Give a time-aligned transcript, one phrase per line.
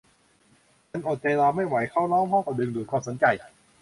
[0.89, 3.25] ฉันอดใจรอไม่ไหวเขาร้องพร้อมกับดึงดูดความสนใจ